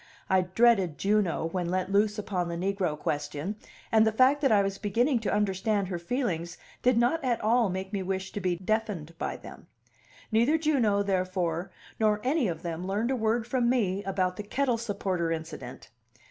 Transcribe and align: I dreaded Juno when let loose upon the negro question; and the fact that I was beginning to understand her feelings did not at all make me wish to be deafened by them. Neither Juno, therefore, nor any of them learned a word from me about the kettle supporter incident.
I 0.31 0.41
dreaded 0.41 0.97
Juno 0.97 1.45
when 1.45 1.69
let 1.69 1.91
loose 1.91 2.17
upon 2.17 2.49
the 2.49 2.55
negro 2.57 2.97
question; 2.97 3.55
and 3.91 4.03
the 4.03 4.11
fact 4.11 4.41
that 4.41 4.51
I 4.51 4.63
was 4.63 4.79
beginning 4.79 5.19
to 5.19 5.31
understand 5.31 5.89
her 5.89 5.99
feelings 5.99 6.57
did 6.81 6.97
not 6.97 7.23
at 7.23 7.39
all 7.41 7.69
make 7.69 7.93
me 7.93 8.01
wish 8.01 8.31
to 8.31 8.41
be 8.41 8.55
deafened 8.55 9.15
by 9.19 9.37
them. 9.37 9.67
Neither 10.31 10.57
Juno, 10.57 11.03
therefore, 11.03 11.69
nor 11.99 12.19
any 12.23 12.47
of 12.47 12.63
them 12.63 12.87
learned 12.87 13.11
a 13.11 13.15
word 13.15 13.45
from 13.45 13.69
me 13.69 14.03
about 14.03 14.37
the 14.37 14.43
kettle 14.43 14.79
supporter 14.79 15.31
incident. 15.31 15.91